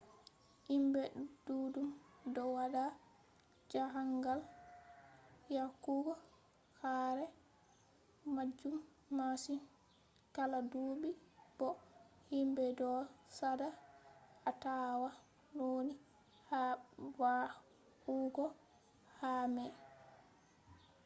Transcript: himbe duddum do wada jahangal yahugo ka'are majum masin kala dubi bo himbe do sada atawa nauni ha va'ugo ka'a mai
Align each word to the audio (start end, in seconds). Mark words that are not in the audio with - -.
himbe 0.67 1.01
duddum 1.45 1.89
do 2.33 2.43
wada 2.55 2.83
jahangal 3.71 4.41
yahugo 5.55 6.11
ka'are 6.79 7.23
majum 8.35 8.75
masin 9.17 9.59
kala 10.35 10.59
dubi 10.71 11.11
bo 11.57 11.69
himbe 12.31 12.65
do 12.79 12.91
sada 13.37 13.67
atawa 14.49 15.09
nauni 15.55 15.95
ha 16.49 16.61
va'ugo 17.19 18.45
ka'a 19.17 19.41
mai 19.55 19.71